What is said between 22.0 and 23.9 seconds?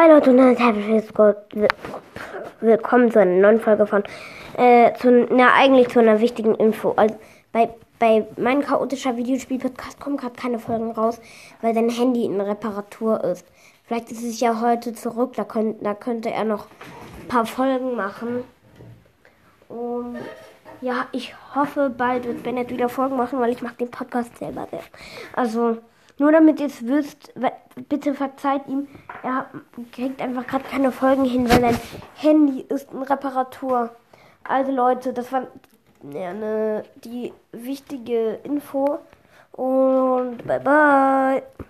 wird Bennett wieder Folgen machen, weil ich mag den